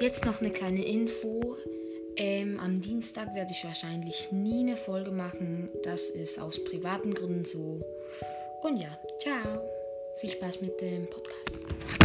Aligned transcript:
jetzt 0.00 0.24
noch 0.24 0.40
eine 0.40 0.50
kleine 0.50 0.84
Info. 0.84 1.56
Ähm, 2.16 2.58
am 2.60 2.80
Dienstag 2.80 3.34
werde 3.34 3.52
ich 3.52 3.64
wahrscheinlich 3.64 4.32
nie 4.32 4.60
eine 4.60 4.76
Folge 4.76 5.10
machen. 5.10 5.68
Das 5.84 6.10
ist 6.10 6.38
aus 6.40 6.62
privaten 6.64 7.14
Gründen 7.14 7.44
so. 7.44 7.80
Und 8.62 8.78
ja, 8.78 8.98
ciao. 9.20 9.62
Viel 10.20 10.30
Spaß 10.30 10.60
mit 10.60 10.80
dem 10.80 11.06
Podcast. 11.08 11.99